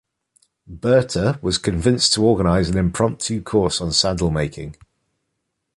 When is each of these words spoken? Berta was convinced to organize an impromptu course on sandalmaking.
Berta 0.65 1.37
was 1.43 1.59
convinced 1.59 2.13
to 2.13 2.25
organize 2.25 2.69
an 2.69 2.75
impromptu 2.75 3.39
course 3.39 3.79
on 3.79 3.89
sandalmaking. 3.89 4.75